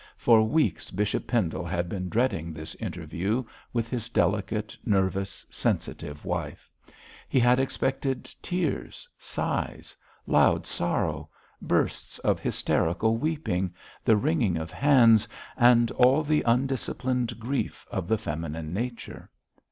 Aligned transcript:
For 0.17 0.41
weeks 0.41 0.89
Bishop 0.89 1.27
Pendle 1.27 1.63
had 1.63 1.87
been 1.87 2.09
dreading 2.09 2.51
this 2.53 2.73
interview 2.73 3.43
with 3.71 3.87
his 3.91 4.09
delicate, 4.09 4.75
nervous, 4.83 5.45
sensitive 5.51 6.25
wife. 6.25 6.71
He 7.29 7.39
had 7.39 7.59
expected 7.59 8.23
tears, 8.41 9.07
sighs, 9.19 9.95
loud 10.25 10.65
sorrow, 10.65 11.29
bursts 11.61 12.17
of 12.17 12.39
hysterical 12.39 13.15
weeping, 13.17 13.75
the 14.03 14.17
wringing 14.17 14.57
of 14.57 14.71
hands, 14.71 15.27
and 15.55 15.91
all 15.91 16.23
the 16.23 16.41
undisciplined 16.47 17.39
grief 17.39 17.85
of 17.91 18.07
the 18.07 18.17
feminine 18.17 18.73
nature. 18.73 19.29